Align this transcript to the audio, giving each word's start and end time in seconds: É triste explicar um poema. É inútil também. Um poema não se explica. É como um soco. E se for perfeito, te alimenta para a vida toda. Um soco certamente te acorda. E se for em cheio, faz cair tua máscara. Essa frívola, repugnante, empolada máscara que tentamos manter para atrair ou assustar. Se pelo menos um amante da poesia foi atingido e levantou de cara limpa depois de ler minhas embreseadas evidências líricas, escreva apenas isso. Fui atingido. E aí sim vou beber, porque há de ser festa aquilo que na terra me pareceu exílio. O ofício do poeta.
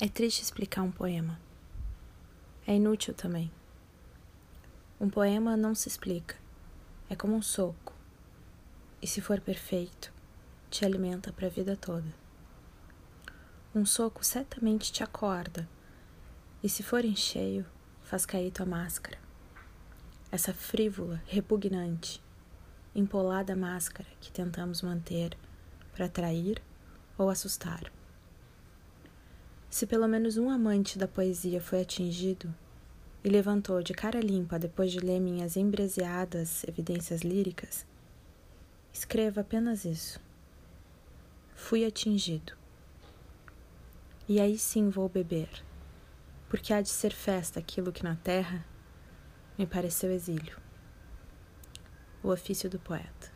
É 0.00 0.08
triste 0.08 0.42
explicar 0.42 0.82
um 0.82 0.90
poema. 0.90 1.40
É 2.66 2.74
inútil 2.74 3.14
também. 3.14 3.48
Um 5.00 5.08
poema 5.08 5.56
não 5.56 5.72
se 5.72 5.86
explica. 5.86 6.34
É 7.08 7.14
como 7.14 7.36
um 7.36 7.42
soco. 7.42 7.94
E 9.00 9.06
se 9.06 9.20
for 9.20 9.40
perfeito, 9.40 10.12
te 10.68 10.84
alimenta 10.84 11.32
para 11.32 11.46
a 11.46 11.50
vida 11.50 11.76
toda. 11.76 12.12
Um 13.72 13.86
soco 13.86 14.24
certamente 14.24 14.90
te 14.90 15.04
acorda. 15.04 15.68
E 16.60 16.68
se 16.68 16.82
for 16.82 17.04
em 17.04 17.14
cheio, 17.14 17.64
faz 18.02 18.26
cair 18.26 18.50
tua 18.50 18.66
máscara. 18.66 19.18
Essa 20.32 20.52
frívola, 20.52 21.22
repugnante, 21.24 22.20
empolada 22.96 23.54
máscara 23.54 24.08
que 24.20 24.32
tentamos 24.32 24.82
manter 24.82 25.38
para 25.94 26.06
atrair 26.06 26.60
ou 27.16 27.30
assustar. 27.30 27.92
Se 29.74 29.88
pelo 29.88 30.06
menos 30.06 30.36
um 30.36 30.50
amante 30.50 30.96
da 30.96 31.08
poesia 31.08 31.60
foi 31.60 31.80
atingido 31.80 32.54
e 33.24 33.28
levantou 33.28 33.82
de 33.82 33.92
cara 33.92 34.20
limpa 34.20 34.56
depois 34.56 34.92
de 34.92 35.00
ler 35.00 35.18
minhas 35.18 35.56
embreseadas 35.56 36.62
evidências 36.62 37.22
líricas, 37.22 37.84
escreva 38.92 39.40
apenas 39.40 39.84
isso. 39.84 40.20
Fui 41.56 41.84
atingido. 41.84 42.52
E 44.28 44.40
aí 44.40 44.56
sim 44.56 44.90
vou 44.90 45.08
beber, 45.08 45.50
porque 46.48 46.72
há 46.72 46.80
de 46.80 46.88
ser 46.88 47.10
festa 47.12 47.58
aquilo 47.58 47.90
que 47.90 48.04
na 48.04 48.14
terra 48.14 48.64
me 49.58 49.66
pareceu 49.66 50.12
exílio. 50.12 50.56
O 52.22 52.28
ofício 52.28 52.70
do 52.70 52.78
poeta. 52.78 53.33